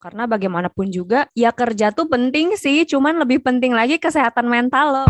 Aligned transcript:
Karena 0.00 0.24
bagaimanapun 0.24 0.88
juga, 0.88 1.28
ya 1.36 1.52
kerja 1.52 1.92
tuh 1.92 2.08
penting 2.08 2.56
sih, 2.56 2.88
cuman 2.88 3.20
lebih 3.20 3.44
penting 3.44 3.76
lagi 3.76 4.00
kesehatan 4.00 4.48
mental 4.48 5.04
loh. 5.04 5.08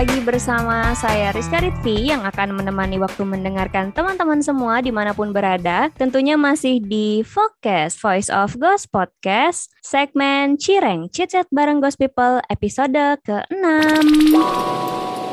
Lagi 0.00 0.16
bersama 0.24 0.96
saya 0.96 1.28
Rizka 1.28 1.60
Ritvi 1.60 2.08
yang 2.08 2.24
akan 2.24 2.56
menemani 2.56 2.96
waktu 2.96 3.20
mendengarkan 3.20 3.92
teman-teman 3.92 4.40
semua 4.40 4.80
di 4.80 4.88
mana 4.88 5.12
pun 5.12 5.28
berada. 5.28 5.92
Tentunya 5.92 6.40
masih 6.40 6.80
di 6.80 7.20
Focus 7.20 8.00
Voice 8.00 8.32
of 8.32 8.56
Ghost 8.56 8.88
Podcast, 8.88 9.68
segmen 9.84 10.56
Cireng, 10.56 11.12
Chit 11.12 11.36
Chat 11.36 11.52
bareng 11.52 11.84
Ghost 11.84 12.00
People, 12.00 12.40
episode 12.48 12.96
ke-6. 12.96 13.60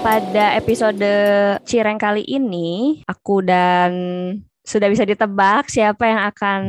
Pada 0.04 0.60
episode 0.60 1.16
Cireng 1.64 1.96
kali 1.96 2.28
ini, 2.28 3.00
aku 3.08 3.40
dan 3.48 3.96
sudah 4.68 4.92
bisa 4.92 5.08
ditebak 5.08 5.72
siapa 5.72 6.04
yang 6.04 6.22
akan 6.28 6.62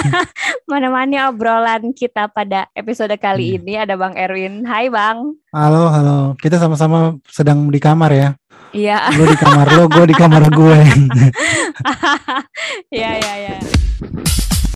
menemani 0.70 1.18
obrolan 1.26 1.90
kita 1.90 2.30
pada 2.30 2.70
episode 2.78 3.10
kali 3.18 3.58
ini. 3.58 3.74
Ada 3.74 3.98
Bang 3.98 4.14
Erwin. 4.14 4.62
Hai 4.62 4.86
Bang. 4.86 5.34
Halo, 5.50 5.90
halo. 5.90 6.18
Kita 6.38 6.62
sama-sama 6.62 7.18
sedang 7.26 7.66
di 7.74 7.82
kamar 7.82 8.14
ya. 8.14 8.28
Iya. 8.70 9.10
Lu 9.18 9.26
di 9.26 9.34
kamar 9.34 9.66
lo, 9.74 9.90
gue 9.90 10.04
di 10.06 10.14
kamar 10.14 10.46
gue. 10.46 10.78
Iya, 12.94 13.18
iya, 13.18 13.18
iya. 13.18 13.23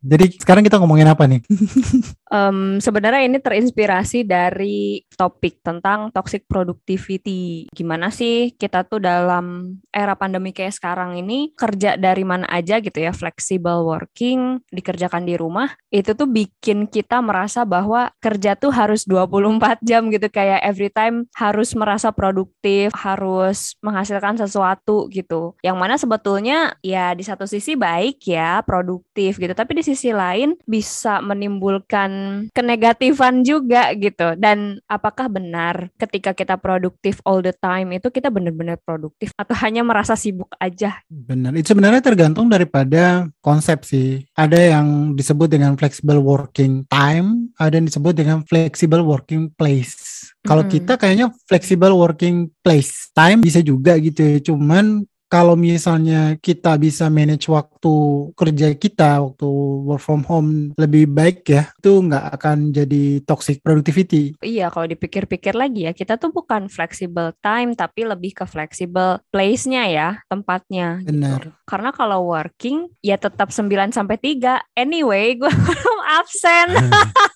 Jadi 0.09 0.41
sekarang 0.41 0.65
kita 0.65 0.80
ngomongin 0.80 1.12
apa 1.12 1.29
nih? 1.29 1.45
Em, 2.29 2.77
sebenarnya 2.77 3.25
ini 3.25 3.41
terinspirasi 3.41 4.29
dari 4.29 5.01
topik 5.17 5.65
tentang 5.65 6.12
toxic 6.12 6.45
productivity. 6.45 7.65
Gimana 7.73 8.12
sih 8.12 8.53
kita 8.53 8.84
tuh 8.84 9.01
dalam 9.01 9.77
era 9.89 10.12
pandemi 10.12 10.53
kayak 10.53 10.77
sekarang 10.77 11.17
ini 11.17 11.56
kerja 11.56 11.97
dari 11.97 12.28
mana 12.28 12.45
aja 12.53 12.84
gitu 12.84 13.00
ya, 13.00 13.17
flexible 13.17 13.81
working, 13.89 14.61
dikerjakan 14.69 15.25
di 15.25 15.41
rumah, 15.41 15.73
itu 15.89 16.12
tuh 16.12 16.28
bikin 16.28 16.84
kita 16.93 17.25
merasa 17.25 17.65
bahwa 17.65 18.12
kerja 18.20 18.61
tuh 18.61 18.77
harus 18.77 19.09
24 19.09 19.81
jam 19.81 20.12
gitu 20.12 20.28
kayak 20.28 20.61
every 20.69 20.93
time 20.93 21.25
harus 21.33 21.72
merasa 21.72 22.12
produktif, 22.12 22.93
harus 22.93 23.72
menghasilkan 23.81 24.37
sesuatu 24.37 25.09
gitu. 25.09 25.56
Yang 25.65 25.77
mana 25.81 25.95
sebetulnya 25.97 26.77
ya 26.84 27.17
di 27.17 27.25
satu 27.25 27.48
sisi 27.48 27.72
baik 27.72 28.20
ya, 28.28 28.61
produktif 28.69 29.41
gitu, 29.41 29.56
tapi 29.56 29.81
di 29.81 29.83
sisi 29.83 29.97
lain 30.06 30.54
bisa 30.64 31.18
menimbulkan 31.18 32.10
kenegatifan 32.54 33.42
juga 33.42 33.91
gitu. 33.98 34.38
Dan 34.38 34.78
apakah 34.86 35.27
benar 35.27 35.91
ketika 35.98 36.30
kita 36.32 36.54
produktif 36.54 37.18
all 37.27 37.42
the 37.42 37.54
time 37.58 37.91
itu 37.96 38.08
kita 38.08 38.30
benar-benar 38.30 38.78
produktif 38.78 39.34
atau 39.34 39.54
hanya 39.66 39.82
merasa 39.82 40.14
sibuk 40.14 40.54
aja? 40.62 41.02
Benar. 41.10 41.58
Itu 41.58 41.74
sebenarnya 41.74 42.00
tergantung 42.00 42.46
daripada 42.46 43.26
konsep 43.42 43.82
sih. 43.82 44.22
Ada 44.38 44.78
yang 44.78 45.19
disebut 45.19 45.50
dengan 45.50 45.74
flexible 45.74 46.22
working 46.22 46.86
time, 46.86 47.50
ada 47.58 47.74
yang 47.74 47.86
disebut 47.91 48.14
dengan 48.14 48.46
flexible 48.46 49.02
working 49.02 49.50
place. 49.58 50.30
Kalau 50.46 50.64
Mm. 50.64 50.70
kita 50.70 50.92
kayaknya 50.96 51.26
flexible 51.50 51.92
working 51.98 52.48
place 52.62 53.10
time 53.12 53.42
bisa 53.42 53.58
juga 53.60 53.98
gitu 53.98 54.22
ya. 54.22 54.38
Cuman 54.41 55.02
kalau 55.29 55.55
misalnya 55.55 56.41
kita 56.41 56.81
bisa 56.81 57.12
manage 57.12 57.47
waktu 57.53 57.95
kerja 58.33 58.73
kita, 58.75 59.21
waktu 59.21 59.48
work 59.84 60.01
from 60.01 60.25
home 60.25 60.73
lebih 60.81 61.05
baik 61.05 61.45
ya, 61.45 61.69
itu 61.77 62.01
nggak 62.01 62.25
akan 62.41 62.73
jadi 62.73 63.21
toxic 63.29 63.61
productivity. 63.61 64.33
Iya, 64.41 64.73
kalau 64.73 64.89
dipikir-pikir 64.89 65.53
lagi 65.53 65.84
ya, 65.84 65.93
kita 65.93 66.17
tuh 66.17 66.33
bukan 66.33 66.73
flexible 66.73 67.37
time 67.45 67.77
tapi 67.77 68.09
lebih 68.09 68.33
ke 68.33 68.45
flexible 68.49 69.21
place-nya 69.29 69.84
ya, 69.93 70.09
tempatnya. 70.33 71.05
gitu. 71.05 71.12
Benar. 71.12 71.43
Karena 71.69 71.91
kalau 71.93 72.33
working 72.33 72.89
ya 73.05 73.21
tetap 73.21 73.53
9 73.53 73.93
sampai 73.93 74.17
3. 74.17 74.65
Anyway, 74.72 75.34
gue 75.41 75.53
belum 75.53 75.99
absen. 76.19 76.69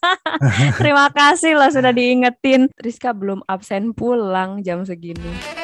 Terima 0.80 1.12
kasih 1.12 1.60
loh 1.60 1.68
sudah 1.68 1.92
diingetin. 1.92 2.72
Rizka 2.80 3.12
belum 3.12 3.44
absen 3.44 3.92
pulang 3.92 4.64
jam 4.64 4.80
segini. 4.88 5.61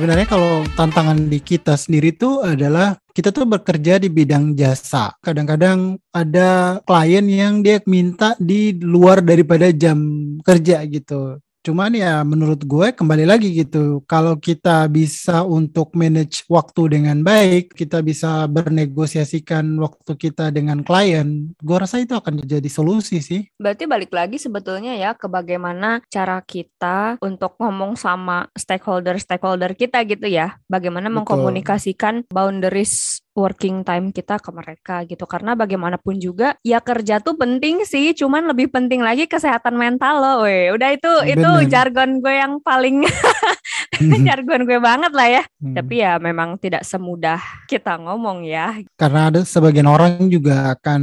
Sebenarnya 0.00 0.32
kalau 0.32 0.64
tantangan 0.80 1.28
di 1.28 1.44
kita 1.44 1.76
sendiri 1.76 2.16
tuh 2.16 2.40
adalah 2.40 2.96
kita 3.12 3.36
tuh 3.36 3.44
bekerja 3.44 4.00
di 4.00 4.08
bidang 4.08 4.56
jasa. 4.56 5.12
Kadang-kadang 5.20 6.00
ada 6.08 6.80
klien 6.88 7.28
yang 7.28 7.60
dia 7.60 7.84
minta 7.84 8.32
di 8.40 8.72
luar 8.80 9.20
daripada 9.20 9.68
jam 9.68 10.00
kerja 10.40 10.80
gitu. 10.88 11.36
Cuman 11.60 11.92
ya 11.92 12.24
menurut 12.24 12.64
gue 12.64 12.88
kembali 12.96 13.28
lagi 13.28 13.52
gitu. 13.52 14.00
Kalau 14.08 14.40
kita 14.40 14.88
bisa 14.88 15.44
untuk 15.44 15.92
manage 15.92 16.48
waktu 16.48 16.96
dengan 16.96 17.20
baik, 17.20 17.76
kita 17.76 18.00
bisa 18.00 18.48
bernegosiasikan 18.48 19.76
waktu 19.76 20.12
kita 20.16 20.48
dengan 20.48 20.80
klien, 20.80 21.52
gue 21.60 21.76
rasa 21.76 22.00
itu 22.00 22.16
akan 22.16 22.40
jadi 22.48 22.64
solusi 22.72 23.20
sih. 23.20 23.44
Berarti 23.60 23.84
balik 23.84 24.08
lagi 24.08 24.40
sebetulnya 24.40 24.96
ya 24.96 25.12
ke 25.12 25.28
bagaimana 25.28 26.00
cara 26.08 26.40
kita 26.40 27.20
untuk 27.20 27.60
ngomong 27.60 27.92
sama 27.92 28.48
stakeholder-stakeholder 28.56 29.76
kita 29.76 30.00
gitu 30.08 30.32
ya. 30.32 30.56
Bagaimana 30.64 31.12
Betul. 31.12 31.16
mengkomunikasikan 31.20 32.24
boundaries 32.32 33.20
working 33.40 33.86
time 33.86 34.10
kita 34.10 34.36
ke 34.42 34.50
mereka 34.50 34.96
gitu. 35.06 35.24
Karena 35.24 35.54
bagaimanapun 35.54 36.18
juga 36.18 36.58
ya 36.66 36.82
kerja 36.82 37.22
tuh 37.22 37.38
penting 37.38 37.86
sih, 37.86 38.12
cuman 38.12 38.50
lebih 38.50 38.68
penting 38.68 39.00
lagi 39.00 39.24
kesehatan 39.30 39.78
mental 39.78 40.20
loh. 40.20 40.36
Weh, 40.44 40.74
udah 40.74 40.88
itu 40.92 41.12
itu 41.24 41.49
Bener. 41.58 41.70
jargon 41.70 42.22
gue 42.22 42.34
yang 42.38 42.54
paling 42.62 43.02
jargon 44.28 44.62
gue 44.64 44.78
banget 44.80 45.12
lah 45.12 45.28
ya. 45.28 45.42
Hmm. 45.60 45.74
Tapi 45.76 45.94
ya 46.00 46.16
memang 46.16 46.56
tidak 46.56 46.82
semudah 46.84 47.40
kita 47.68 47.96
ngomong 48.00 48.42
ya. 48.44 48.72
karena 48.96 49.32
ada 49.32 49.40
sebagian 49.44 49.88
orang 49.88 50.28
juga 50.28 50.76
akan 50.76 51.00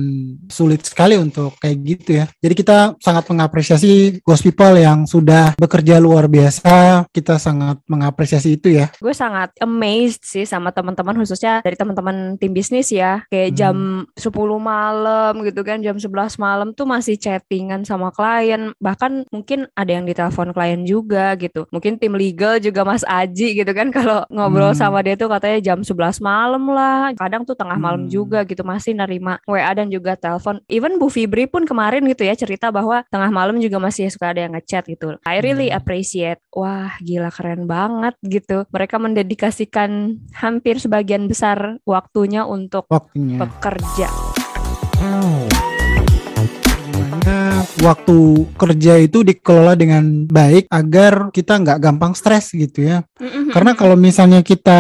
sulit 0.48 0.86
sekali 0.86 1.18
untuk 1.18 1.54
kayak 1.62 1.78
gitu 1.84 2.10
ya. 2.22 2.26
Jadi 2.42 2.54
kita 2.54 2.78
sangat 3.02 3.26
mengapresiasi 3.28 4.22
Ghost 4.22 4.44
People 4.46 4.78
yang 4.78 5.06
sudah 5.06 5.54
bekerja 5.58 5.98
luar 5.98 6.30
biasa. 6.30 7.06
Kita 7.10 7.38
sangat 7.38 7.82
mengapresiasi 7.88 8.58
itu 8.58 8.74
ya. 8.74 8.90
gue 8.98 9.14
sangat 9.14 9.52
amazed 9.62 10.24
sih 10.24 10.44
sama 10.44 10.72
teman-teman 10.72 11.16
khususnya 11.18 11.62
dari 11.62 11.76
teman-teman 11.76 12.36
tim 12.38 12.52
bisnis 12.52 12.90
ya 12.90 13.24
kayak 13.28 13.50
Hmm. 13.50 13.58
jam 13.58 13.78
10 14.16 14.60
malam 14.60 15.34
gitu 15.44 15.62
kan 15.64 15.80
jam 15.80 15.96
11 15.96 16.38
malam 16.38 16.72
tuh 16.74 16.84
masih 16.84 17.16
chattingan 17.16 17.84
sama 17.84 18.12
klien 18.12 18.72
bahkan 18.78 19.24
mungkin 19.32 19.66
ada 19.74 19.92
yang 19.98 20.06
ditelepon 20.06 20.52
klien 20.52 20.82
juga 20.84 21.34
gitu 21.40 21.66
mungkin 21.72 21.98
tim 21.98 22.14
legal 22.14 22.60
juga 22.60 22.84
Mas 22.88 23.04
Aji 23.04 23.54
gitu 23.54 23.72
kan 23.72 23.92
kalau 23.92 24.24
ngobrol 24.28 24.72
Hmm. 24.72 24.80
sama 24.80 25.04
dia 25.04 25.14
tuh 25.14 25.28
katanya 25.28 25.60
jam 25.62 25.84
11 25.84 25.92
malam 26.18 26.64
lah 26.68 27.12
kadang 27.14 27.44
tuh 27.44 27.54
tengah 27.54 27.76
malam 27.76 28.08
Hmm. 28.08 28.12
juga 28.14 28.42
gitu 28.42 28.64
masih 28.64 28.96
nerima 28.96 29.44
WA 29.44 29.68
dan 29.70 29.92
juga 29.92 30.16
telepon 30.16 30.64
even 30.68 30.96
Bu 30.96 31.12
Fibri 31.12 31.44
pun 31.46 31.64
kemarin 31.64 32.08
gitu 32.08 32.24
ya 32.24 32.34
cerita 32.34 32.72
bahwa 32.72 33.04
tengah 33.08 33.28
malam 33.28 33.60
juga 33.60 33.76
masih 33.78 34.08
suka 34.08 34.32
ada 34.32 34.42
yang 34.42 34.56
ngechat 34.56 34.88
gitu 34.88 35.20
I 35.22 35.44
really 35.44 35.68
Hmm. 35.68 35.78
appreciate 35.78 36.40
wah 36.50 36.96
gila 37.00 37.28
keren 37.28 37.68
banget 37.68 38.16
gitu 38.24 38.64
mereka 38.72 38.96
mendedikasikan 38.98 40.16
hampir 40.34 40.80
sebagian 40.80 41.28
besar 41.28 41.84
waktunya 41.84 42.42
untuk 42.42 42.88
Waktunya. 42.88 43.38
bekerja 43.38 44.08
Gimana 44.98 45.67
waktu 47.82 48.48
kerja 48.58 48.98
itu 49.02 49.22
dikelola 49.22 49.78
dengan 49.78 50.26
baik 50.26 50.70
agar 50.70 51.30
kita 51.34 51.62
nggak 51.62 51.80
gampang 51.82 52.14
stres 52.18 52.54
gitu 52.54 52.86
ya. 52.86 53.06
Karena 53.54 53.74
kalau 53.74 53.96
misalnya 53.98 54.42
kita 54.46 54.80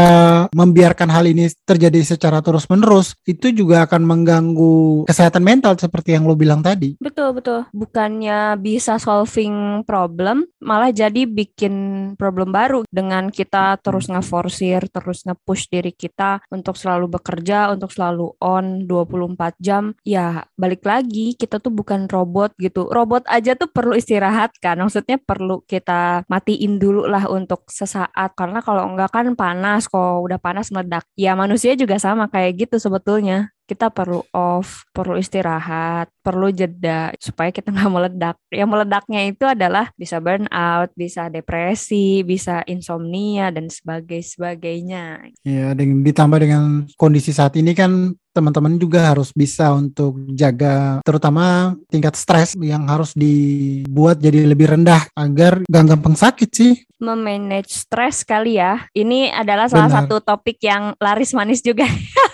membiarkan 0.53 1.09
hal 1.09 1.25
ini 1.25 1.49
terjadi 1.65 2.03
secara 2.03 2.43
terus-menerus, 2.43 3.17
itu 3.25 3.49
juga 3.53 3.87
akan 3.87 4.01
mengganggu 4.03 5.07
kesehatan 5.09 5.41
mental 5.41 5.73
seperti 5.79 6.13
yang 6.13 6.27
lo 6.27 6.37
bilang 6.37 6.61
tadi. 6.61 6.97
Betul 6.99 7.37
betul. 7.37 7.65
Bukannya 7.73 8.59
bisa 8.59 8.99
solving 9.01 9.81
problem, 9.87 10.45
malah 10.61 10.91
jadi 10.91 11.25
bikin 11.25 11.73
problem 12.19 12.51
baru 12.51 12.83
dengan 12.89 13.29
kita 13.31 13.79
terus 13.81 14.11
ngeforsir, 14.11 14.89
terus 14.91 15.23
nge-push 15.25 15.71
diri 15.71 15.93
kita 15.93 16.43
untuk 16.51 16.75
selalu 16.75 17.19
bekerja, 17.19 17.71
untuk 17.73 17.89
selalu 17.93 18.35
on 18.41 18.85
24 18.85 19.57
jam. 19.61 19.95
Ya, 20.03 20.45
balik 20.59 20.83
lagi 20.85 21.33
kita 21.33 21.57
tuh 21.61 21.73
bukan 21.73 22.05
robot 22.09 22.53
gitu. 22.59 22.86
Robot 22.87 23.27
aja 23.27 23.53
tuh 23.59 23.67
perlu 23.67 23.93
istirahat 23.99 24.55
kan. 24.63 24.79
Maksudnya 24.79 25.19
perlu 25.19 25.61
kita 25.67 26.23
matiin 26.31 26.79
dulu 26.79 27.03
lah 27.05 27.27
untuk 27.27 27.67
sesaat 27.67 28.33
karena 28.39 28.63
kalau 28.63 28.87
enggak 28.87 29.11
kan 29.11 29.27
panas, 29.35 29.91
kalau 29.91 30.23
udah 30.23 30.39
panas 30.39 30.71
meledak. 30.71 31.03
Ya 31.19 31.35
manusia 31.35 31.75
juga 31.75 31.99
sama 31.99 32.31
kayak 32.31 32.67
gitu 32.67 32.75
sebetulnya. 32.79 33.56
Kita 33.67 33.91
perlu 33.91 34.23
off, 34.31 34.87
perlu 34.95 35.19
istirahat, 35.19 36.07
perlu 36.23 36.47
jeda 36.55 37.11
supaya 37.19 37.51
kita 37.51 37.69
nggak 37.75 37.91
meledak. 37.91 38.35
Yang 38.47 38.69
meledaknya 38.71 39.21
itu 39.27 39.43
adalah 39.43 39.91
bisa 39.99 40.23
burnout, 40.23 40.89
bisa 40.95 41.27
depresi, 41.27 42.23
bisa 42.23 42.63
insomnia 42.65 43.51
dan 43.51 43.67
sebagainya. 43.67 45.27
Ya, 45.43 45.75
dan 45.75 46.01
ditambah 46.01 46.39
dengan 46.39 46.87
kondisi 46.95 47.35
saat 47.35 47.59
ini 47.59 47.75
kan 47.75 48.15
teman-teman 48.37 48.77
juga 48.77 49.09
harus 49.09 49.33
bisa 49.33 49.73
untuk 49.73 50.13
jaga 50.37 51.01
terutama 51.01 51.73
tingkat 51.89 52.13
stres 52.13 52.53
yang 52.61 52.85
harus 52.85 53.17
dibuat 53.17 54.21
jadi 54.21 54.45
lebih 54.45 54.77
rendah 54.77 55.09
agar 55.17 55.65
gak 55.65 55.85
gampang 55.89 56.13
sakit 56.13 56.49
sih. 56.53 56.73
Memanage 57.01 57.73
stres 57.73 58.21
kali 58.21 58.61
ya. 58.61 58.85
Ini 58.93 59.33
adalah 59.33 59.65
salah 59.65 59.89
Benar. 59.89 59.97
satu 60.05 60.15
topik 60.21 60.61
yang 60.61 60.93
laris 61.01 61.33
manis 61.33 61.65
juga. 61.65 61.89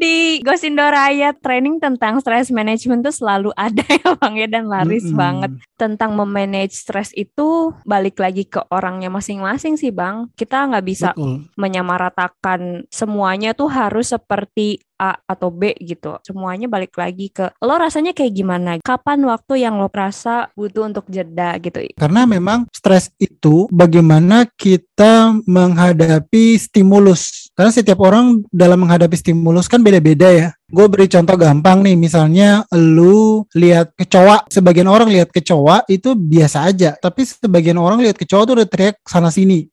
di 0.00 0.40
Gosindo 0.40 0.82
Raya 0.82 1.36
training 1.36 1.76
tentang 1.76 2.16
stress 2.24 2.48
management 2.48 3.04
tuh 3.04 3.12
selalu 3.12 3.52
ada 3.68 3.84
ya 3.84 4.16
Bang 4.16 4.34
ya 4.40 4.48
dan 4.48 4.66
laris 4.66 5.04
mm 5.04 5.12
-hmm. 5.12 5.20
banget. 5.20 5.52
Tentang 5.76 6.16
memanage 6.16 6.72
stres 6.72 7.12
itu 7.12 7.76
balik 7.84 8.16
lagi 8.16 8.48
ke 8.48 8.64
orangnya 8.72 9.12
masing-masing 9.12 9.76
sih 9.76 9.92
Bang. 9.92 10.32
Kita 10.32 10.64
nggak 10.72 10.86
bisa 10.88 11.12
Betul. 11.12 11.44
menyamaratakan 11.60 12.88
semuanya 12.88 13.52
tuh 13.52 13.68
harus 13.68 14.16
seperti 14.16 14.80
A 15.00 15.16
atau 15.24 15.48
B 15.48 15.72
gitu. 15.80 16.20
Semuanya 16.20 16.68
balik 16.68 16.92
lagi 17.00 17.32
ke 17.32 17.48
lo 17.64 17.80
rasanya 17.80 18.12
kayak 18.12 18.36
gimana? 18.36 18.76
Kapan 18.84 19.24
waktu 19.24 19.64
yang 19.64 19.80
lo 19.80 19.88
rasa 19.88 20.52
butuh 20.52 20.84
untuk 20.84 21.08
jeda 21.08 21.56
gitu? 21.56 21.80
Karena 21.96 22.28
memang 22.28 22.68
stres 22.68 23.08
itu 23.16 23.64
bagaimana 23.72 24.44
kita 24.44 25.40
menghadapi 25.48 26.60
stimulus. 26.60 27.48
Karena 27.56 27.72
setiap 27.72 28.04
orang 28.04 28.44
dalam 28.52 28.84
menghadapi 28.84 29.16
stimulus 29.16 29.64
kan 29.72 29.80
beda-beda 29.80 30.28
ya. 30.28 30.48
Gue 30.70 30.86
beri 30.86 31.10
contoh 31.10 31.34
gampang 31.34 31.82
nih, 31.82 31.98
misalnya 31.98 32.62
lu 32.70 33.42
lihat 33.58 33.90
kecoa, 33.98 34.46
sebagian 34.46 34.86
orang 34.86 35.10
lihat 35.10 35.34
kecoa 35.34 35.82
itu 35.90 36.14
biasa 36.14 36.70
aja, 36.70 36.94
tapi 36.94 37.26
sebagian 37.26 37.74
orang 37.74 37.98
lihat 38.06 38.14
kecoa 38.14 38.46
tuh 38.46 38.54
udah 38.62 38.68
teriak 38.70 39.02
sana 39.02 39.34
sini. 39.34 39.66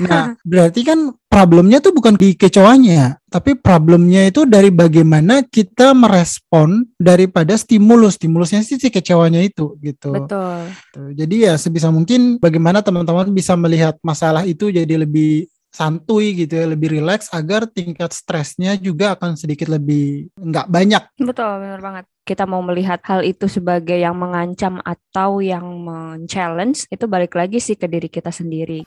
Nah, 0.00 0.32
berarti 0.40 0.80
kan 0.88 1.12
problemnya 1.28 1.84
tuh 1.84 1.92
bukan 1.92 2.16
di 2.16 2.32
kecoanya, 2.32 3.20
tapi 3.28 3.56
problemnya 3.60 4.24
itu 4.28 4.48
dari 4.48 4.72
bagaimana 4.72 5.44
kita 5.44 5.92
merespon 5.92 6.84
daripada 6.96 7.52
stimulus. 7.56 8.16
Stimulusnya 8.16 8.64
sih 8.64 8.80
si 8.80 8.88
kecewanya 8.88 9.40
itu 9.44 9.76
gitu. 9.84 10.16
Betul. 10.16 10.72
Jadi 11.12 11.44
ya 11.44 11.60
sebisa 11.60 11.92
mungkin 11.92 12.40
bagaimana 12.40 12.80
teman-teman 12.80 13.28
bisa 13.32 13.52
melihat 13.56 14.00
masalah 14.00 14.48
itu 14.48 14.72
jadi 14.72 14.96
lebih 14.96 15.51
santuy 15.72 16.36
gitu 16.36 16.52
ya, 16.52 16.68
lebih 16.68 16.92
rileks 17.00 17.32
agar 17.32 17.64
tingkat 17.64 18.12
stresnya 18.12 18.76
juga 18.76 19.16
akan 19.16 19.40
sedikit 19.40 19.72
lebih 19.72 20.28
nggak 20.36 20.68
banyak. 20.68 21.02
Betul, 21.16 21.64
benar 21.64 21.80
banget. 21.80 22.04
Kita 22.22 22.46
mau 22.46 22.62
melihat 22.62 23.02
hal 23.08 23.26
itu 23.26 23.50
sebagai 23.50 23.98
yang 23.98 24.14
mengancam 24.14 24.78
atau 24.84 25.42
yang 25.42 25.64
men-challenge, 25.82 26.86
itu 26.86 27.04
balik 27.10 27.34
lagi 27.34 27.58
sih 27.58 27.74
ke 27.74 27.90
diri 27.90 28.06
kita 28.06 28.30
sendiri. 28.30 28.86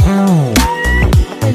Hmm 0.00 0.59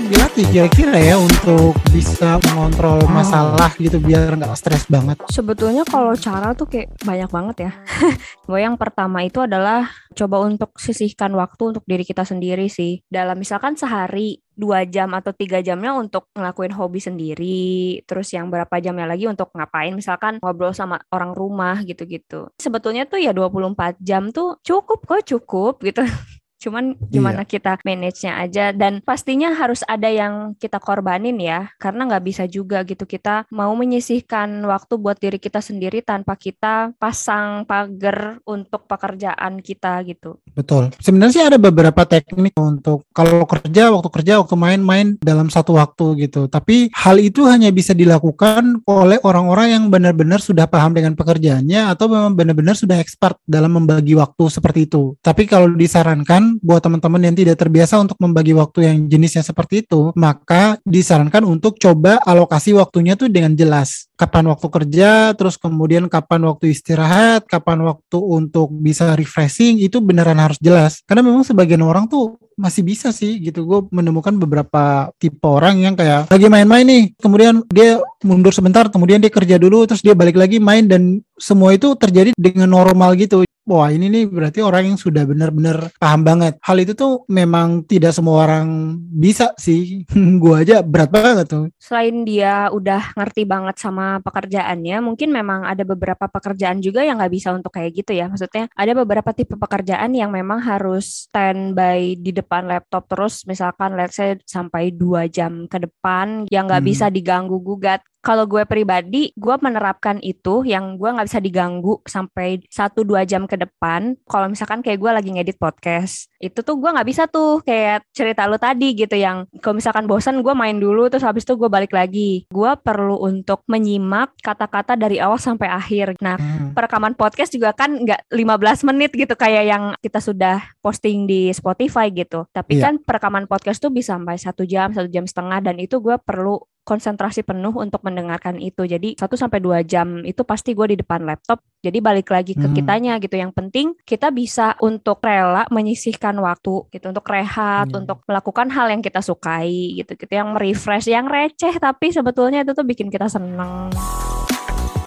dilatih 0.06 0.46
kira-kira 0.54 0.96
ya 1.02 1.16
untuk 1.18 1.74
bisa 1.90 2.38
mengontrol 2.52 3.02
hmm. 3.02 3.14
masalah 3.14 3.72
gitu 3.82 3.98
biar 3.98 4.38
nggak 4.38 4.54
stres 4.54 4.86
banget? 4.86 5.18
Sebetulnya 5.34 5.82
kalau 5.88 6.14
cara 6.14 6.54
tuh 6.54 6.70
kayak 6.70 6.94
banyak 7.02 7.30
banget 7.34 7.58
ya. 7.70 7.72
Gue 8.48 8.62
yang 8.62 8.78
pertama 8.78 9.26
itu 9.26 9.42
adalah 9.42 9.90
coba 10.14 10.46
untuk 10.46 10.78
sisihkan 10.78 11.34
waktu 11.34 11.76
untuk 11.76 11.84
diri 11.90 12.06
kita 12.06 12.24
sendiri 12.24 12.70
sih. 12.70 13.02
Dalam 13.10 13.36
misalkan 13.36 13.74
sehari 13.76 14.40
dua 14.56 14.88
jam 14.88 15.12
atau 15.12 15.36
tiga 15.36 15.60
jamnya 15.60 15.92
untuk 15.92 16.32
ngelakuin 16.32 16.72
hobi 16.72 17.04
sendiri, 17.04 18.00
terus 18.08 18.32
yang 18.32 18.48
berapa 18.48 18.72
jamnya 18.80 19.04
lagi 19.04 19.28
untuk 19.28 19.52
ngapain, 19.52 19.92
misalkan 19.92 20.40
ngobrol 20.40 20.72
sama 20.72 21.04
orang 21.12 21.36
rumah 21.36 21.84
gitu-gitu. 21.84 22.48
Sebetulnya 22.56 23.04
tuh 23.04 23.20
ya 23.20 23.36
24 23.36 24.00
jam 24.00 24.32
tuh 24.32 24.56
cukup 24.64 25.04
kok 25.04 25.28
cukup 25.28 25.84
gitu. 25.84 26.08
Cuman 26.66 26.98
gimana 27.14 27.46
iya. 27.46 27.52
kita 27.54 27.78
manage-nya 27.86 28.42
aja 28.42 28.66
dan 28.74 29.06
pastinya 29.06 29.54
harus 29.54 29.86
ada 29.86 30.10
yang 30.10 30.58
kita 30.58 30.82
korbanin 30.82 31.38
ya 31.38 31.70
karena 31.78 32.10
nggak 32.10 32.26
bisa 32.26 32.44
juga 32.50 32.82
gitu 32.82 33.06
kita 33.06 33.46
mau 33.54 33.70
menyisihkan 33.78 34.66
waktu 34.66 34.98
buat 34.98 35.22
diri 35.22 35.38
kita 35.38 35.62
sendiri 35.62 36.02
tanpa 36.02 36.34
kita 36.34 36.98
pasang 36.98 37.70
pagar 37.70 38.42
untuk 38.50 38.90
pekerjaan 38.90 39.62
kita 39.62 40.02
gitu. 40.10 40.42
Betul. 40.58 40.90
Sebenarnya 40.98 41.34
sih 41.38 41.46
ada 41.46 41.62
beberapa 41.62 42.02
teknik 42.02 42.58
untuk 42.58 43.06
kalau 43.14 43.46
kerja 43.46 43.94
waktu 43.94 44.10
kerja 44.10 44.34
waktu 44.42 44.56
main-main 44.58 45.08
dalam 45.22 45.54
satu 45.54 45.78
waktu 45.78 46.26
gitu. 46.26 46.50
Tapi 46.50 46.90
hal 46.98 47.22
itu 47.22 47.46
hanya 47.46 47.70
bisa 47.70 47.94
dilakukan 47.94 48.82
oleh 48.90 49.22
orang-orang 49.22 49.78
yang 49.78 49.84
benar-benar 49.94 50.42
sudah 50.42 50.66
paham 50.66 50.98
dengan 50.98 51.14
pekerjaannya 51.14 51.94
atau 51.94 52.10
memang 52.10 52.34
benar-benar 52.34 52.74
sudah 52.74 52.98
expert 52.98 53.38
dalam 53.46 53.78
membagi 53.78 54.18
waktu 54.18 54.50
seperti 54.50 54.90
itu. 54.90 55.14
Tapi 55.22 55.46
kalau 55.46 55.70
disarankan 55.76 56.55
buat 56.62 56.84
teman-teman 56.84 57.22
yang 57.32 57.36
tidak 57.36 57.60
terbiasa 57.60 58.00
untuk 58.00 58.18
membagi 58.20 58.56
waktu 58.56 58.80
yang 58.88 58.98
jenisnya 59.08 59.44
seperti 59.44 59.84
itu, 59.84 60.16
maka 60.16 60.80
disarankan 60.84 61.44
untuk 61.48 61.78
coba 61.80 62.20
alokasi 62.24 62.76
waktunya 62.76 63.16
tuh 63.20 63.32
dengan 63.32 63.54
jelas. 63.54 64.08
Kapan 64.16 64.48
waktu 64.48 64.68
kerja, 64.72 65.10
terus 65.36 65.60
kemudian 65.60 66.08
kapan 66.08 66.48
waktu 66.48 66.72
istirahat, 66.72 67.44
kapan 67.52 67.84
waktu 67.84 68.16
untuk 68.16 68.72
bisa 68.72 69.12
refreshing, 69.16 69.84
itu 69.84 70.00
beneran 70.00 70.40
harus 70.40 70.56
jelas. 70.64 71.04
Karena 71.04 71.26
memang 71.28 71.44
sebagian 71.44 71.84
orang 71.84 72.08
tuh 72.08 72.40
masih 72.56 72.88
bisa 72.88 73.12
sih 73.12 73.36
gitu. 73.44 73.68
Gue 73.68 73.84
menemukan 73.92 74.32
beberapa 74.40 75.12
tipe 75.20 75.44
orang 75.44 75.84
yang 75.84 75.96
kayak 76.00 76.32
lagi 76.32 76.48
main-main 76.48 76.88
nih, 76.88 77.04
kemudian 77.20 77.64
dia 77.68 78.00
mundur 78.24 78.56
sebentar, 78.56 78.88
kemudian 78.88 79.20
dia 79.20 79.32
kerja 79.32 79.60
dulu, 79.60 79.84
terus 79.84 80.00
dia 80.00 80.16
balik 80.16 80.40
lagi 80.40 80.64
main 80.64 80.88
dan 80.88 81.20
semua 81.36 81.76
itu 81.76 81.92
terjadi 82.00 82.32
dengan 82.40 82.72
normal 82.72 83.20
gitu 83.20 83.44
wah 83.66 83.90
ini 83.90 84.08
nih 84.08 84.26
berarti 84.30 84.62
orang 84.62 84.94
yang 84.94 84.98
sudah 85.02 85.26
benar-benar 85.26 85.92
paham 85.98 86.22
banget. 86.22 86.62
Hal 86.62 86.78
itu 86.80 86.94
tuh 86.94 87.26
memang 87.28 87.84
tidak 87.90 88.14
semua 88.14 88.46
orang 88.46 88.98
bisa 89.12 89.52
sih. 89.58 90.06
gua 90.42 90.62
aja 90.62 90.86
berat 90.86 91.10
banget 91.10 91.46
tuh. 91.50 91.66
Selain 91.82 92.24
dia 92.24 92.70
udah 92.70 93.18
ngerti 93.18 93.44
banget 93.44 93.76
sama 93.82 94.22
pekerjaannya, 94.22 95.02
mungkin 95.02 95.34
memang 95.34 95.66
ada 95.66 95.82
beberapa 95.82 96.30
pekerjaan 96.30 96.80
juga 96.80 97.02
yang 97.02 97.18
nggak 97.18 97.34
bisa 97.34 97.52
untuk 97.52 97.74
kayak 97.74 98.06
gitu 98.06 98.14
ya. 98.14 98.30
Maksudnya 98.30 98.70
ada 98.72 98.92
beberapa 98.94 99.34
tipe 99.34 99.58
pekerjaan 99.58 100.14
yang 100.14 100.30
memang 100.30 100.62
harus 100.62 101.28
standby 101.28 102.16
di 102.16 102.32
depan 102.32 102.70
laptop 102.70 103.10
terus, 103.10 103.44
misalkan 103.50 103.98
let's 103.98 104.16
say 104.16 104.38
sampai 104.46 104.94
dua 104.94 105.26
jam 105.26 105.66
ke 105.66 105.82
depan 105.82 106.46
yang 106.54 106.70
nggak 106.70 106.82
hmm. 106.86 106.92
bisa 106.94 107.06
diganggu 107.10 107.58
gugat 107.60 108.06
kalau 108.26 108.50
gue 108.50 108.66
pribadi, 108.66 109.30
gue 109.38 109.56
menerapkan 109.62 110.18
itu 110.26 110.66
yang 110.66 110.98
gue 110.98 111.06
nggak 111.06 111.30
bisa 111.30 111.38
diganggu 111.38 112.02
sampai 112.10 112.66
satu 112.74 113.06
dua 113.06 113.22
jam 113.22 113.46
ke 113.46 113.54
depan. 113.54 114.18
Kalau 114.26 114.50
misalkan 114.50 114.82
kayak 114.82 114.98
gue 114.98 115.12
lagi 115.14 115.30
ngedit 115.30 115.62
podcast, 115.62 116.34
itu 116.42 116.66
tuh 116.66 116.82
gue 116.82 116.90
nggak 116.90 117.06
bisa 117.06 117.30
tuh 117.30 117.62
kayak 117.62 118.02
cerita 118.10 118.50
lu 118.50 118.58
tadi 118.58 118.98
gitu 118.98 119.14
yang 119.14 119.46
kalau 119.62 119.78
misalkan 119.78 120.10
bosan 120.10 120.42
gue 120.42 120.54
main 120.58 120.74
dulu 120.74 121.06
terus 121.06 121.22
habis 121.22 121.46
itu 121.46 121.54
gue 121.54 121.70
balik 121.70 121.94
lagi. 121.94 122.50
Gue 122.50 122.74
perlu 122.82 123.22
untuk 123.22 123.62
menyimak 123.70 124.34
kata-kata 124.42 124.98
dari 124.98 125.22
awal 125.22 125.38
sampai 125.38 125.70
akhir. 125.70 126.18
Nah, 126.18 126.42
hmm. 126.42 126.74
perekaman 126.74 127.14
podcast 127.14 127.54
juga 127.54 127.78
kan 127.78 127.94
nggak 127.94 128.34
15 128.34 128.90
menit 128.90 129.14
gitu 129.14 129.38
kayak 129.38 129.64
yang 129.70 129.84
kita 130.02 130.18
sudah 130.18 130.66
posting 130.82 131.30
di 131.30 131.54
Spotify 131.54 132.10
gitu. 132.10 132.50
Tapi 132.50 132.82
yeah. 132.82 132.90
kan 132.90 132.94
perekaman 133.06 133.46
podcast 133.46 133.86
tuh 133.86 133.94
bisa 133.94 134.18
sampai 134.18 134.42
satu 134.42 134.66
jam, 134.66 134.90
satu 134.98 135.12
jam 135.14 135.30
setengah 135.30 135.62
dan 135.62 135.78
itu 135.78 136.02
gue 136.02 136.18
perlu 136.18 136.58
konsentrasi 136.86 137.42
penuh 137.42 137.74
untuk 137.74 138.06
mendengarkan 138.06 138.62
itu. 138.62 138.86
Jadi 138.86 139.18
1 139.18 139.26
sampai 139.36 139.58
2 139.60 139.82
jam 139.84 140.22
itu 140.22 140.46
pasti 140.46 140.78
gue 140.78 140.94
di 140.94 140.98
depan 141.02 141.26
laptop. 141.26 141.66
Jadi 141.82 141.98
balik 142.00 142.30
lagi 142.30 142.54
ke 142.54 142.70
hmm. 142.70 142.76
kitanya 142.78 143.14
gitu. 143.18 143.36
Yang 143.36 143.52
penting 143.58 143.88
kita 144.06 144.30
bisa 144.30 144.78
untuk 144.80 145.20
rela 145.26 145.66
menyisihkan 145.74 146.38
waktu 146.38 146.86
gitu 146.94 147.06
untuk 147.10 147.26
rehat, 147.26 147.90
hmm. 147.90 148.00
untuk 148.06 148.22
melakukan 148.30 148.70
hal 148.70 148.88
yang 148.94 149.02
kita 149.02 149.20
sukai 149.20 149.98
gitu 149.98 150.14
gitu 150.14 150.32
yang 150.32 150.54
merefresh, 150.54 151.10
yang 151.10 151.26
receh 151.26 151.74
tapi 151.82 152.14
sebetulnya 152.14 152.62
itu 152.62 152.78
tuh 152.78 152.86
bikin 152.86 153.10
kita 153.10 153.26
seneng. 153.26 153.90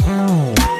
Hmm 0.02 0.77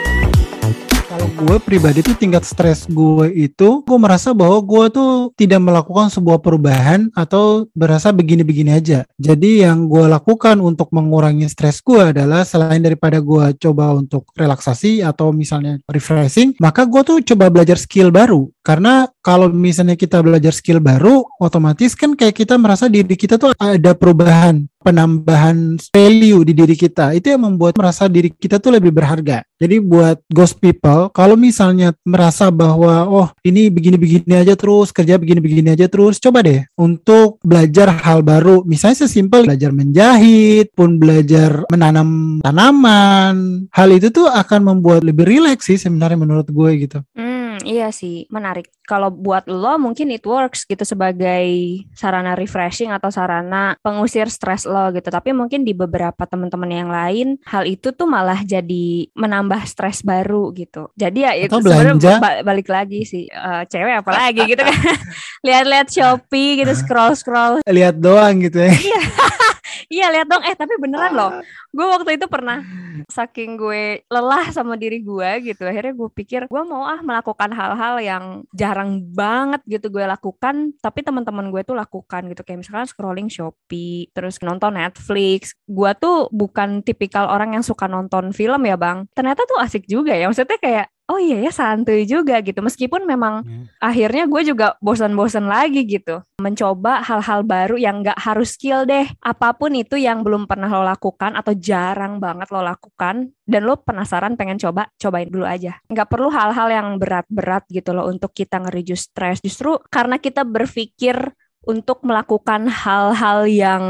kalau 1.19 1.35
gue 1.35 1.59
pribadi 1.59 1.99
tuh 1.99 2.15
tingkat 2.15 2.47
stres 2.47 2.87
gue 2.87 3.27
itu 3.35 3.83
gue 3.83 3.99
merasa 3.99 4.31
bahwa 4.31 4.63
gue 4.63 4.87
tuh 4.95 5.35
tidak 5.35 5.59
melakukan 5.59 6.15
sebuah 6.15 6.39
perubahan 6.39 7.11
atau 7.11 7.67
berasa 7.75 8.15
begini-begini 8.15 8.71
aja. 8.71 9.03
Jadi 9.19 9.67
yang 9.67 9.91
gue 9.91 10.07
lakukan 10.07 10.63
untuk 10.63 10.95
mengurangi 10.95 11.51
stres 11.51 11.83
gue 11.83 12.15
adalah 12.15 12.47
selain 12.47 12.79
daripada 12.79 13.19
gue 13.19 13.51
coba 13.59 13.99
untuk 13.99 14.31
relaksasi 14.39 15.03
atau 15.03 15.35
misalnya 15.35 15.83
refreshing 15.91 16.55
maka 16.63 16.87
gue 16.87 17.03
tuh 17.03 17.19
coba 17.35 17.51
belajar 17.51 17.83
skill 17.83 18.15
baru. 18.15 18.47
Karena 18.63 19.11
kalau 19.29 19.53
misalnya 19.53 19.93
kita 19.93 20.25
belajar 20.25 20.57
skill 20.57 20.81
baru, 20.81 21.21
otomatis 21.37 21.93
kan 21.93 22.17
kayak 22.17 22.33
kita 22.33 22.57
merasa 22.57 22.89
diri 22.89 23.13
kita 23.13 23.37
tuh 23.37 23.53
ada 23.61 23.93
perubahan, 23.93 24.65
penambahan 24.81 25.77
value 25.93 26.49
di 26.49 26.57
diri 26.57 26.73
kita. 26.73 27.13
Itu 27.13 27.37
yang 27.37 27.45
membuat 27.45 27.77
merasa 27.77 28.09
diri 28.09 28.33
kita 28.33 28.57
tuh 28.57 28.81
lebih 28.81 28.89
berharga. 28.89 29.45
Jadi 29.61 29.85
buat 29.85 30.25
ghost 30.33 30.57
people, 30.65 31.13
kalau 31.13 31.37
misalnya 31.37 31.93
merasa 32.09 32.49
bahwa 32.49 33.05
oh 33.05 33.29
ini 33.45 33.69
begini-begini 33.69 34.33
aja 34.33 34.57
terus, 34.57 34.97
kerja 34.97 35.21
begini-begini 35.21 35.77
aja 35.77 35.93
terus, 35.93 36.17
coba 36.17 36.41
deh 36.41 36.65
untuk 36.81 37.37
belajar 37.45 37.93
hal 38.01 38.25
baru. 38.25 38.65
Misalnya 38.65 39.05
sesimpel 39.05 39.45
belajar 39.45 39.77
menjahit, 39.77 40.73
pun 40.73 40.97
belajar 40.97 41.69
menanam 41.69 42.41
tanaman. 42.41 43.69
Hal 43.77 43.93
itu 43.93 44.09
tuh 44.09 44.25
akan 44.25 44.73
membuat 44.73 45.05
lebih 45.05 45.29
rileks 45.29 45.69
sih 45.69 45.77
sebenarnya 45.77 46.17
menurut 46.17 46.49
gue 46.49 46.71
gitu. 46.89 47.05
Hmm, 47.13 47.28
iya 47.65 47.89
sih, 47.95 48.27
menarik. 48.29 48.71
Kalau 48.85 49.13
buat 49.13 49.47
lo 49.49 49.77
mungkin 49.77 50.13
it 50.13 50.25
works 50.25 50.65
gitu 50.65 50.81
sebagai 50.83 51.47
sarana 51.93 52.33
refreshing 52.37 52.89
atau 52.89 53.13
sarana 53.13 53.77
pengusir 53.85 54.29
stres 54.33 54.65
lo 54.65 54.91
gitu. 54.93 55.09
Tapi 55.09 55.37
mungkin 55.37 55.65
di 55.65 55.73
beberapa 55.77 56.25
teman-teman 56.25 56.71
yang 56.71 56.91
lain 56.91 57.29
hal 57.45 57.69
itu 57.69 57.93
tuh 57.93 58.09
malah 58.09 58.41
jadi 58.45 59.09
menambah 59.13 59.65
stres 59.69 60.01
baru 60.05 60.53
gitu. 60.57 60.89
Jadi 60.97 61.19
ya 61.25 61.33
itu 61.37 61.53
sebenarnya 61.59 62.45
balik 62.45 62.69
lagi 62.69 63.05
sih 63.05 63.29
uh, 63.29 63.65
cewek 63.69 64.05
apalagi 64.05 64.43
gitu 64.49 64.63
kan. 64.63 64.77
Lihat-lihat 65.47 65.89
Shopee 65.93 66.65
gitu 66.65 66.73
scroll-scroll. 66.73 67.65
Lihat 67.69 67.97
doang 68.01 68.41
gitu 68.41 68.63
ya. 68.63 68.73
Iya. 68.73 69.03
Iya 69.89 70.13
lihat 70.13 70.29
dong, 70.29 70.45
eh 70.45 70.53
tapi 70.53 70.77
beneran 70.77 71.17
loh. 71.17 71.41
Gue 71.73 71.89
waktu 71.89 72.21
itu 72.21 72.29
pernah 72.29 72.61
saking 73.09 73.57
gue 73.57 74.05
lelah 74.13 74.53
sama 74.53 74.77
diri 74.77 75.01
gue 75.01 75.31
gitu, 75.49 75.65
akhirnya 75.65 75.97
gue 75.97 76.11
pikir 76.13 76.45
gue 76.45 76.63
mau 76.69 76.85
ah 76.85 77.01
melakukan 77.01 77.49
hal-hal 77.57 77.97
yang 78.03 78.25
jarang 78.53 79.01
banget 79.17 79.65
gitu 79.65 79.89
gue 79.89 80.05
lakukan, 80.05 80.77
tapi 80.85 81.01
teman-teman 81.01 81.49
gue 81.49 81.65
tuh 81.65 81.73
lakukan 81.73 82.29
gitu 82.29 82.45
kayak 82.45 82.61
misalkan 82.61 82.85
scrolling 82.85 83.33
Shopee, 83.33 84.13
terus 84.13 84.37
nonton 84.45 84.77
Netflix. 84.77 85.57
Gue 85.65 85.97
tuh 85.97 86.29
bukan 86.37 86.85
tipikal 86.85 87.25
orang 87.25 87.57
yang 87.57 87.65
suka 87.65 87.89
nonton 87.89 88.37
film 88.37 88.61
ya 88.69 88.77
bang. 88.77 89.09
Ternyata 89.17 89.49
tuh 89.49 89.57
asik 89.57 89.89
juga 89.89 90.13
ya, 90.13 90.29
maksudnya 90.29 90.61
kayak 90.61 90.93
oh 91.09 91.19
iya 91.19 91.41
ya 91.49 91.53
santuy 91.53 92.05
juga 92.05 92.39
gitu. 92.45 92.61
Meskipun 92.61 93.09
memang 93.09 93.43
hmm. 93.43 93.81
akhirnya 93.81 94.29
gue 94.29 94.43
juga 94.45 94.77
bosan-bosan 94.85 95.49
lagi 95.49 95.89
gitu. 95.89 96.21
Mencoba 96.39 97.03
hal-hal 97.03 97.43
baru 97.43 97.81
yang 97.81 98.05
gak 98.05 98.21
harus 98.21 98.55
skill 98.55 98.85
deh. 98.85 99.09
Apa 99.25 99.57
pun 99.57 99.75
itu 99.75 99.97
yang 99.97 100.21
belum 100.23 100.45
pernah 100.45 100.69
lo 100.69 100.85
lakukan 100.85 101.35
atau 101.35 101.57
jarang 101.57 102.21
banget 102.21 102.53
lo 102.53 102.61
lakukan 102.61 103.33
dan 103.49 103.61
lo 103.65 103.81
penasaran 103.81 104.37
pengen 104.37 104.61
coba 104.61 104.93
cobain 105.01 105.27
dulu 105.27 105.49
aja. 105.49 105.81
Nggak 105.89 106.09
perlu 106.13 106.29
hal-hal 106.29 106.69
yang 106.69 106.89
berat-berat 107.01 107.65
gitu 107.73 107.97
loh 107.97 108.07
untuk 108.07 108.37
kita 108.37 108.61
ngereduce 108.61 109.09
stres 109.09 109.41
justru 109.41 109.81
karena 109.89 110.21
kita 110.21 110.45
berpikir 110.45 111.33
untuk 111.65 112.01
melakukan 112.07 112.71
hal-hal 112.71 113.45
yang 113.49 113.83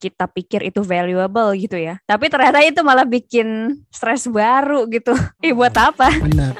kita 0.00 0.26
pikir 0.26 0.72
itu 0.72 0.82
valuable 0.82 1.52
gitu 1.54 1.76
ya. 1.78 2.00
Tapi 2.08 2.26
ternyata 2.26 2.58
itu 2.64 2.80
malah 2.82 3.06
bikin 3.06 3.80
stres 3.92 4.26
baru 4.26 4.88
gitu. 4.88 5.12
Ih 5.46 5.54
buat 5.54 5.74
apa? 5.76 6.10
Benar. 6.20 6.56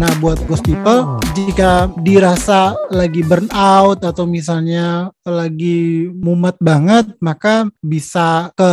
Nah, 0.00 0.08
buat 0.16 0.40
ghost 0.48 0.64
people, 0.64 1.20
jika 1.36 1.92
dirasa 2.00 2.72
lagi 2.88 3.20
burn 3.20 3.52
out 3.52 4.00
atau 4.00 4.24
misalnya 4.24 5.12
lagi 5.28 6.08
mumet 6.08 6.56
banget, 6.56 7.12
maka 7.20 7.68
bisa 7.84 8.48
ke 8.56 8.70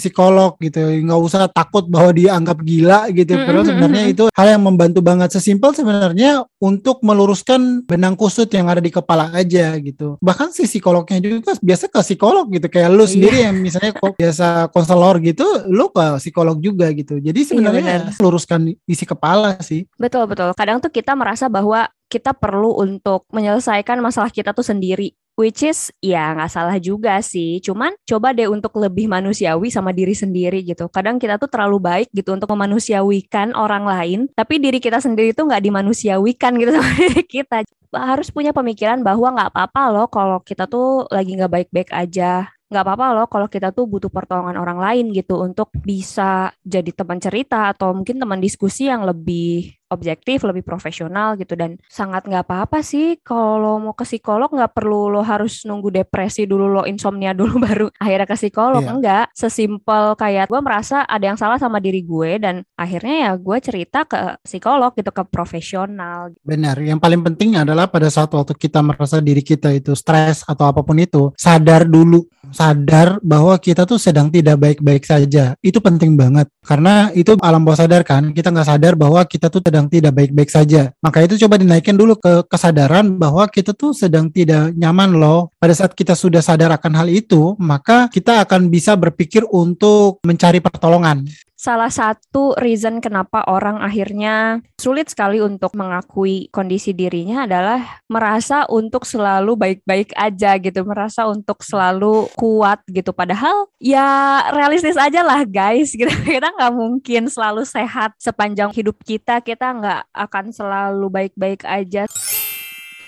psikolog 0.00 0.56
gitu. 0.56 0.80
Nggak 0.80 1.20
usah 1.20 1.52
takut 1.52 1.84
bahwa 1.84 2.16
dianggap 2.16 2.64
gila 2.64 3.12
gitu. 3.12 3.36
Padahal 3.36 3.68
sebenarnya 3.68 4.04
itu 4.08 4.24
hal 4.32 4.46
yang 4.56 4.64
membantu 4.64 5.04
banget. 5.04 5.28
Sesimpel 5.36 5.76
sebenarnya 5.76 6.48
untuk 6.60 7.04
meluruskan 7.04 7.84
benang 7.84 8.16
kusut 8.16 8.48
yang 8.52 8.72
ada 8.72 8.80
di 8.80 8.88
kepala 8.88 9.28
aja 9.36 9.76
gitu. 9.80 10.16
Bahkan 10.20 10.56
si 10.56 10.64
psikolognya 10.64 11.20
juga 11.20 11.56
biasa 11.60 11.92
ke 11.92 12.00
psikolog 12.00 12.48
gitu. 12.52 12.72
Kayak 12.72 12.88
lu 12.96 13.04
iya. 13.04 13.12
sendiri 13.12 13.38
yang 13.44 13.56
misalnya 13.60 13.92
kok 13.96 14.16
biasa 14.16 14.72
konselor 14.72 15.20
gitu, 15.20 15.44
lu 15.68 15.92
ke 15.92 16.16
psikolog 16.24 16.56
juga 16.56 16.88
gitu. 16.96 17.20
Jadi 17.20 17.40
iya, 17.44 17.48
sebenarnya 17.52 17.84
iya, 17.84 18.16
luruskan 18.16 18.72
isi 18.88 19.04
kepala 19.04 19.60
sih. 19.60 19.84
Betul, 20.00 20.24
betul. 20.24 20.56
Kadang 20.56 20.69
kadang 20.70 20.86
tuh 20.86 20.94
kita 20.94 21.18
merasa 21.18 21.50
bahwa 21.50 21.90
kita 22.06 22.30
perlu 22.30 22.78
untuk 22.78 23.26
menyelesaikan 23.34 23.98
masalah 23.98 24.30
kita 24.30 24.54
tuh 24.54 24.62
sendiri 24.62 25.18
which 25.34 25.66
is 25.66 25.90
ya 25.98 26.36
nggak 26.36 26.52
salah 26.52 26.76
juga 26.76 27.16
sih. 27.24 27.64
Cuman 27.64 27.96
coba 28.04 28.36
deh 28.36 28.44
untuk 28.46 28.76
lebih 28.76 29.08
manusiawi 29.08 29.72
sama 29.72 29.90
diri 29.90 30.12
sendiri 30.12 30.60
gitu. 30.60 30.86
Kadang 30.92 31.16
kita 31.16 31.40
tuh 31.40 31.48
terlalu 31.48 31.80
baik 31.80 32.08
gitu 32.12 32.36
untuk 32.36 32.52
memanusiawikan 32.52 33.56
orang 33.56 33.88
lain 33.88 34.28
tapi 34.36 34.60
diri 34.60 34.78
kita 34.78 35.00
sendiri 35.02 35.32
tuh 35.32 35.48
nggak 35.48 35.64
dimanusiawikan 35.64 36.60
gitu 36.60 36.70
sama 36.76 36.92
diri 36.94 37.24
kita. 37.24 37.64
Harus 37.90 38.30
punya 38.30 38.52
pemikiran 38.54 39.02
bahwa 39.02 39.32
nggak 39.32 39.50
apa-apa 39.50 39.82
loh 39.90 40.06
kalau 40.06 40.38
kita 40.44 40.68
tuh 40.68 41.08
lagi 41.08 41.34
nggak 41.34 41.50
baik-baik 41.50 41.90
aja. 41.90 42.46
Nggak 42.70 42.84
apa-apa 42.86 43.06
loh 43.18 43.26
kalau 43.26 43.50
kita 43.50 43.74
tuh 43.74 43.90
butuh 43.90 44.12
pertolongan 44.12 44.54
orang 44.54 44.78
lain 44.78 45.10
gitu 45.10 45.42
untuk 45.42 45.74
bisa 45.82 46.54
jadi 46.62 46.94
teman 46.94 47.18
cerita 47.18 47.74
atau 47.74 47.90
mungkin 47.96 48.22
teman 48.22 48.38
diskusi 48.38 48.86
yang 48.86 49.02
lebih 49.02 49.79
objektif, 49.90 50.46
lebih 50.46 50.62
profesional 50.62 51.34
gitu. 51.36 51.58
Dan 51.58 51.76
sangat 51.90 52.24
nggak 52.24 52.46
apa-apa 52.46 52.80
sih 52.80 53.18
kalau 53.20 53.82
mau 53.82 53.94
ke 53.94 54.06
psikolog 54.06 54.48
nggak 54.48 54.72
perlu 54.72 55.10
lo 55.10 55.20
harus 55.20 55.66
nunggu 55.66 55.90
depresi 55.90 56.46
dulu 56.46 56.70
lo 56.70 56.82
insomnia 56.86 57.34
dulu 57.34 57.60
baru 57.66 57.86
akhirnya 57.98 58.26
ke 58.26 58.36
psikolog. 58.38 58.82
Iya. 58.82 58.90
enggak 58.96 59.24
sesimpel 59.34 60.14
kayak 60.16 60.46
gue 60.48 60.60
merasa 60.62 61.04
ada 61.04 61.24
yang 61.26 61.38
salah 61.38 61.58
sama 61.58 61.82
diri 61.82 62.00
gue 62.00 62.38
dan 62.38 62.62
akhirnya 62.78 63.28
ya 63.28 63.30
gue 63.36 63.56
cerita 63.60 64.06
ke 64.06 64.40
psikolog 64.42 64.94
gitu 64.96 65.10
ke 65.10 65.22
profesional. 65.28 66.32
Benar, 66.40 66.78
yang 66.80 66.98
paling 67.02 67.20
penting 67.26 67.58
adalah 67.58 67.90
pada 67.90 68.08
saat 68.08 68.30
waktu 68.32 68.54
kita 68.54 68.80
merasa 68.80 69.18
diri 69.18 69.42
kita 69.42 69.74
itu 69.74 69.92
stres 69.98 70.46
atau 70.46 70.70
apa 70.70 70.80
pun 70.80 70.96
itu 70.98 71.34
sadar 71.36 71.86
dulu. 71.86 72.26
Sadar 72.50 73.22
bahwa 73.22 73.54
kita 73.60 73.86
tuh 73.86 74.00
sedang 74.00 74.32
tidak 74.32 74.58
baik-baik 74.58 75.06
saja. 75.06 75.54
Itu 75.62 75.78
penting 75.78 76.18
banget. 76.18 76.50
Karena 76.64 77.12
itu 77.14 77.38
alam 77.38 77.62
bawah 77.62 77.78
sadar 77.78 78.02
kan? 78.02 78.34
Kita 78.34 78.50
nggak 78.50 78.68
sadar 78.68 78.92
bahwa 78.98 79.22
kita 79.22 79.52
tuh 79.52 79.62
sedang 79.62 79.79
sedang 79.80 79.88
tidak 79.88 80.12
baik-baik 80.12 80.50
saja. 80.52 80.92
Maka 81.00 81.24
itu 81.24 81.40
coba 81.40 81.56
dinaikkan 81.56 81.96
dulu 81.96 82.20
ke 82.20 82.44
kesadaran 82.44 83.16
bahwa 83.16 83.48
kita 83.48 83.72
tuh 83.72 83.96
sedang 83.96 84.28
tidak 84.28 84.76
nyaman 84.76 85.16
loh. 85.16 85.48
Pada 85.56 85.72
saat 85.72 85.96
kita 85.96 86.12
sudah 86.12 86.44
sadar 86.44 86.68
akan 86.76 86.92
hal 87.00 87.08
itu, 87.08 87.56
maka 87.56 88.12
kita 88.12 88.44
akan 88.44 88.68
bisa 88.68 88.92
berpikir 89.00 89.48
untuk 89.48 90.20
mencari 90.20 90.60
pertolongan 90.60 91.24
salah 91.60 91.92
satu 91.92 92.56
reason 92.56 93.04
kenapa 93.04 93.44
orang 93.44 93.84
akhirnya 93.84 94.64
sulit 94.80 95.12
sekali 95.12 95.44
untuk 95.44 95.76
mengakui 95.76 96.48
kondisi 96.48 96.96
dirinya 96.96 97.44
adalah 97.44 98.00
merasa 98.08 98.64
untuk 98.72 99.04
selalu 99.04 99.60
baik-baik 99.60 100.16
aja 100.16 100.56
gitu, 100.56 100.80
merasa 100.88 101.28
untuk 101.28 101.60
selalu 101.60 102.32
kuat 102.32 102.80
gitu. 102.88 103.12
Padahal 103.12 103.68
ya 103.76 104.40
realistis 104.56 104.96
aja 104.96 105.20
lah 105.20 105.44
guys, 105.44 105.92
gitu. 106.00 106.08
kita 106.08 106.48
nggak 106.48 106.72
mungkin 106.72 107.28
selalu 107.28 107.68
sehat 107.68 108.16
sepanjang 108.16 108.72
hidup 108.72 108.96
kita, 109.04 109.44
kita 109.44 109.76
nggak 109.76 110.08
akan 110.16 110.56
selalu 110.56 111.12
baik-baik 111.12 111.68
aja. 111.68 112.08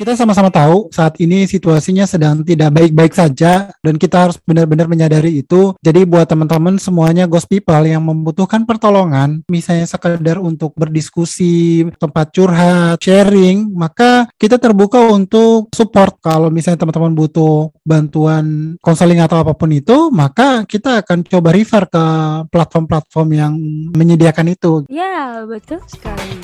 Kita 0.03 0.19
sama-sama 0.19 0.51
tahu 0.51 0.91
saat 0.91 1.15
ini 1.23 1.47
situasinya 1.47 2.11
sedang 2.11 2.43
tidak 2.43 2.75
baik-baik 2.75 3.15
saja 3.15 3.71
dan 3.71 3.95
kita 3.95 4.27
harus 4.27 4.35
benar-benar 4.43 4.91
menyadari 4.91 5.47
itu. 5.47 5.79
Jadi 5.79 6.03
buat 6.03 6.27
teman-teman 6.27 6.75
semuanya 6.75 7.31
ghost 7.31 7.47
people 7.47 7.87
yang 7.87 8.03
membutuhkan 8.03 8.67
pertolongan, 8.67 9.47
misalnya 9.47 9.87
sekedar 9.87 10.43
untuk 10.43 10.75
berdiskusi, 10.75 11.87
tempat 12.03 12.35
curhat, 12.35 12.99
sharing, 12.99 13.71
maka 13.71 14.27
kita 14.43 14.59
terbuka 14.59 14.99
untuk 15.07 15.71
support. 15.71 16.19
Kalau 16.19 16.51
misalnya 16.51 16.83
teman-teman 16.83 17.15
butuh 17.15 17.71
bantuan 17.87 18.75
konseling 18.83 19.23
atau 19.23 19.39
apa 19.39 19.55
pun 19.55 19.71
itu, 19.71 20.11
maka 20.11 20.67
kita 20.67 21.07
akan 21.07 21.23
coba 21.31 21.55
refer 21.55 21.87
ke 21.87 22.05
platform-platform 22.51 23.29
yang 23.39 23.55
menyediakan 23.95 24.51
itu. 24.51 24.83
Ya, 24.91 25.47
betul 25.47 25.79
sekali. 25.87 26.43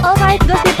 Alright, 0.00 0.40
Ghost 0.48 0.64
People 0.64 0.79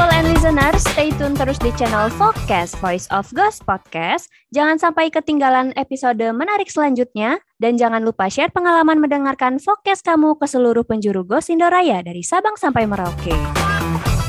and 0.50 0.58
Listeners, 0.58 0.82
stay 0.90 1.10
tune 1.14 1.38
terus 1.38 1.62
di 1.62 1.70
channel 1.78 2.10
Focus 2.18 2.74
Voice 2.82 3.06
of 3.14 3.30
Ghost 3.30 3.62
Podcast. 3.62 4.26
Jangan 4.50 4.82
sampai 4.82 5.06
ketinggalan 5.06 5.70
episode 5.78 6.18
menarik 6.34 6.66
selanjutnya. 6.66 7.38
Dan 7.62 7.78
jangan 7.78 8.02
lupa 8.02 8.26
share 8.26 8.50
pengalaman 8.50 8.98
mendengarkan 8.98 9.62
Focus 9.62 10.02
kamu 10.02 10.34
ke 10.42 10.50
seluruh 10.50 10.82
penjuru 10.82 11.22
Ghost 11.22 11.54
Indoraya 11.54 12.02
dari 12.02 12.26
Sabang 12.26 12.58
sampai 12.58 12.82
Merauke. 12.90 13.36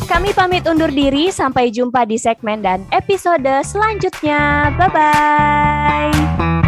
Kami 0.05 0.29
pamit 0.37 0.69
undur 0.69 0.93
diri, 0.93 1.33
sampai 1.33 1.73
jumpa 1.73 2.05
di 2.05 2.21
segmen 2.21 2.61
dan 2.61 2.85
episode 2.93 3.49
selanjutnya. 3.65 4.69
Bye-bye! 4.77 6.60